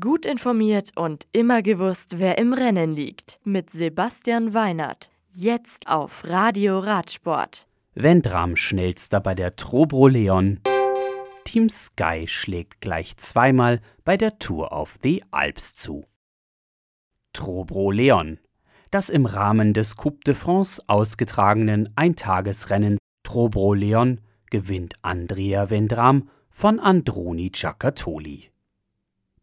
Gut 0.00 0.24
informiert 0.24 0.92
und 0.96 1.26
immer 1.32 1.60
gewusst, 1.60 2.18
wer 2.18 2.38
im 2.38 2.54
Rennen 2.54 2.94
liegt. 2.94 3.38
Mit 3.44 3.68
Sebastian 3.68 4.54
Weinert. 4.54 5.10
Jetzt 5.30 5.88
auf 5.88 6.22
Radio 6.24 6.78
Radsport. 6.78 7.66
Wendram 7.94 8.56
schnellster 8.56 9.20
bei 9.20 9.34
der 9.34 9.56
Trobro 9.56 10.08
Leon. 10.08 10.60
Team 11.44 11.68
Sky 11.68 12.26
schlägt 12.26 12.80
gleich 12.80 13.18
zweimal 13.18 13.82
bei 14.06 14.16
der 14.16 14.38
Tour 14.38 14.72
of 14.72 14.96
the 15.02 15.22
Alps 15.30 15.74
zu. 15.74 16.06
Trobro 17.34 17.90
Leon. 17.90 18.38
Das 18.90 19.10
im 19.10 19.26
Rahmen 19.26 19.74
des 19.74 19.96
Coupe 19.96 20.24
de 20.24 20.34
France 20.34 20.82
ausgetragenen 20.86 21.90
Eintagesrennen 21.94 22.96
Trobro 23.22 23.74
Leon 23.74 24.22
gewinnt 24.48 24.94
Andrea 25.02 25.68
Wendram 25.68 26.30
von 26.48 26.80
Androni 26.80 27.50
Giaccatoli. 27.50 28.53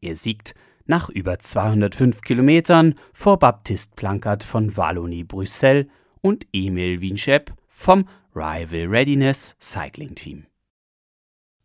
Er 0.01 0.15
siegt 0.15 0.55
nach 0.85 1.09
über 1.09 1.37
205 1.37 2.21
Kilometern 2.21 2.95
vor 3.13 3.37
Baptiste 3.37 3.93
Plankert 3.95 4.43
von 4.43 4.75
Wallonie 4.75 5.23
Brüssel 5.23 5.89
und 6.21 6.47
Emil 6.51 7.01
Wienschepp 7.01 7.53
vom 7.67 8.07
Rival 8.33 8.87
Readiness 8.87 9.55
Cycling 9.61 10.15
Team. 10.15 10.47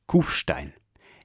Kufstein. 0.07 0.75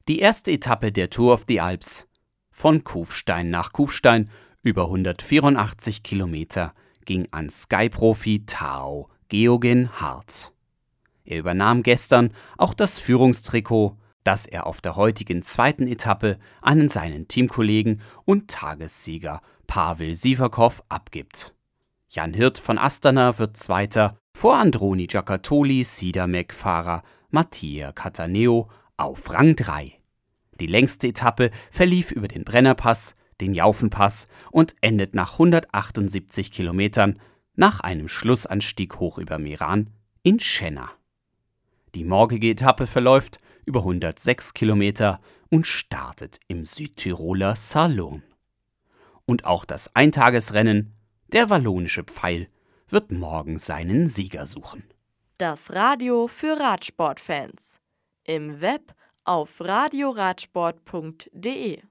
Die 0.07 0.19
erste 0.19 0.51
Etappe 0.51 0.93
der 0.93 1.09
Tour 1.09 1.33
of 1.33 1.43
the 1.49 1.59
Alps. 1.59 2.07
Von 2.49 2.85
Kufstein 2.85 3.49
nach 3.49 3.73
Kufstein 3.73 4.29
über 4.63 4.85
184 4.85 6.03
Kilometer 6.03 6.73
ging 7.05 7.27
an 7.31 7.49
Sky-Profi 7.49 8.45
Tao 8.45 9.09
Georgen 9.27 9.91
Hart. 9.99 10.53
Er 11.25 11.39
übernahm 11.39 11.83
gestern 11.83 12.33
auch 12.57 12.73
das 12.73 12.99
Führungstrikot 12.99 13.97
das 14.23 14.45
er 14.45 14.67
auf 14.67 14.81
der 14.81 14.95
heutigen 14.95 15.41
zweiten 15.41 15.87
Etappe 15.87 16.37
an 16.61 16.89
seinen 16.89 17.27
Teamkollegen 17.27 18.01
und 18.25 18.49
Tagessieger 18.49 19.41
Pavel 19.67 20.15
Sivakov 20.15 20.83
abgibt. 20.89 21.53
Jan 22.09 22.33
Hirt 22.33 22.57
von 22.57 22.77
Astana 22.77 23.39
wird 23.39 23.57
Zweiter 23.57 24.17
vor 24.33 24.55
Androni 24.57 25.07
Giaccatoli 25.07 25.83
Sidamek-Fahrer 25.83 27.03
Mattia 27.29 27.91
Cataneo 27.93 28.69
auf 28.97 29.31
Rang 29.31 29.55
3. 29.55 29.93
Die 30.59 30.67
längste 30.67 31.07
Etappe 31.07 31.51
verlief 31.71 32.11
über 32.11 32.27
den 32.27 32.43
Brennerpass, 32.43 33.15
den 33.39 33.53
Jaufenpass 33.53 34.27
und 34.51 34.75
endet 34.81 35.15
nach 35.15 35.33
178 35.33 36.51
Kilometern 36.51 37.19
nach 37.55 37.79
einem 37.79 38.07
Schlussanstieg 38.07 38.99
hoch 38.99 39.17
über 39.17 39.39
Meran 39.39 39.89
in 40.23 40.39
Schenna. 40.39 40.91
Die 41.95 42.03
morgige 42.03 42.49
Etappe 42.49 42.87
verläuft 42.87 43.39
über 43.65 43.79
106 43.79 44.53
Kilometer 44.53 45.19
und 45.49 45.65
startet 45.67 46.39
im 46.47 46.65
Südtiroler 46.65 47.55
Salon. 47.55 48.23
Und 49.25 49.45
auch 49.45 49.65
das 49.65 49.95
Eintagesrennen, 49.95 50.93
der 51.27 51.49
wallonische 51.49 52.03
Pfeil, 52.03 52.47
wird 52.89 53.11
morgen 53.11 53.59
seinen 53.59 54.07
Sieger 54.07 54.45
suchen. 54.45 54.83
Das 55.37 55.73
Radio 55.73 56.27
für 56.27 56.59
Radsportfans. 56.59 57.79
Im 58.23 58.61
Web 58.61 58.93
auf 59.23 59.59
radioradsport.de 59.59 61.81